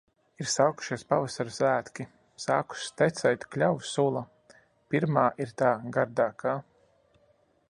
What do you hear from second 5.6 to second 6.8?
tā gardākā!